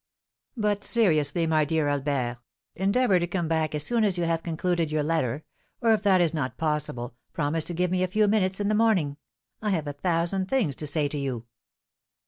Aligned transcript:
"But 0.57 0.83
seriously, 0.83 1.45
my 1.45 1.63
dear 1.63 1.87
Albert, 1.87 2.39
endeavour 2.75 3.19
to 3.19 3.27
come 3.27 3.47
back 3.47 3.75
as 3.75 3.83
soon 3.85 4.03
as 4.03 4.17
you 4.17 4.23
have 4.23 4.41
concluded 4.41 4.91
your 4.91 5.03
letter; 5.03 5.43
or, 5.79 5.93
if 5.93 6.01
that 6.01 6.21
is 6.21 6.33
not 6.33 6.57
possible, 6.57 7.13
promise 7.33 7.65
to 7.65 7.75
give 7.75 7.91
me 7.91 8.01
a 8.01 8.07
few 8.07 8.27
minutes 8.27 8.59
in 8.59 8.67
the 8.67 8.73
morning. 8.73 9.17
I 9.61 9.69
have 9.69 9.85
a 9.85 9.93
thousand 9.93 10.49
things 10.49 10.75
to 10.77 10.87
say 10.87 11.07
to 11.07 11.19
you." 11.19 11.45